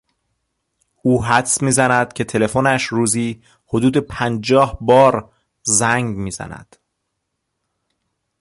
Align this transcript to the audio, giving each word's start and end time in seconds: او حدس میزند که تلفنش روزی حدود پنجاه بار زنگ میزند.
او 1.01 1.23
حدس 1.25 1.61
میزند 1.61 2.13
که 2.13 2.23
تلفنش 2.23 2.83
روزی 2.85 3.43
حدود 3.67 3.97
پنجاه 3.97 4.77
بار 4.81 5.31
زنگ 5.63 6.15
میزند. 6.17 6.75